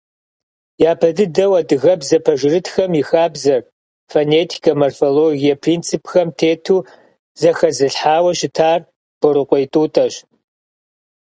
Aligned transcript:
Япэ 0.91 1.09
дыдэу 1.17 1.53
адыгэбзэ 1.59 2.17
пэжырытхэм 2.25 2.91
и 3.01 3.03
хабзэр 3.09 3.61
фонетикэ, 4.11 4.71
морфологие 4.81 5.55
принципхэм 5.63 6.27
тету 6.39 6.77
зэхэзылъхьауэ 7.39 8.31
щытар 8.39 8.79
Борыкъуей 9.19 9.65
Тӏутӏэщ. 9.73 10.15